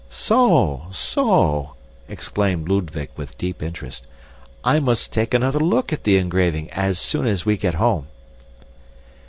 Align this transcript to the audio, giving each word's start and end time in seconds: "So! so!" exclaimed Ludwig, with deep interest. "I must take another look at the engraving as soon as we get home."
"So! 0.09 0.87
so!" 0.89 1.75
exclaimed 2.07 2.67
Ludwig, 2.67 3.09
with 3.15 3.37
deep 3.37 3.61
interest. 3.61 4.07
"I 4.63 4.79
must 4.79 5.13
take 5.13 5.31
another 5.31 5.59
look 5.59 5.93
at 5.93 6.05
the 6.05 6.17
engraving 6.17 6.71
as 6.71 6.97
soon 6.97 7.27
as 7.27 7.45
we 7.45 7.55
get 7.55 7.75
home." 7.75 8.07